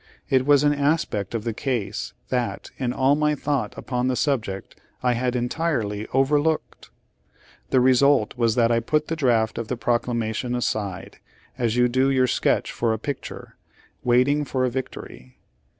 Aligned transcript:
It 0.31 0.47
was 0.47 0.63
an 0.63 0.73
aspect 0.73 1.35
of 1.35 1.43
the 1.43 1.53
case 1.53 2.13
that, 2.29 2.71
in 2.79 2.91
all 2.91 3.13
my 3.13 3.35
thought 3.35 3.77
upon 3.77 4.07
the 4.07 4.15
subject, 4.15 4.75
I 5.03 5.13
had 5.13 5.35
entirely 5.35 6.07
overlooked. 6.07 6.89
The 7.69 7.79
result 7.79 8.35
was 8.35 8.55
that 8.55 8.71
I 8.71 8.79
put 8.79 9.09
the 9.09 9.15
draft 9.15 9.59
of 9.59 9.67
the 9.67 9.77
proclamation 9.77 10.55
aside, 10.55 11.19
as 11.55 11.75
you 11.75 11.87
do 11.87 12.09
your 12.09 12.25
sketch 12.25 12.71
for 12.71 12.93
a 12.93 12.97
picture, 12.97 13.57
waiting 14.03 14.43
for 14.43 14.65
a 14.65 14.71
victory. 14.71 15.37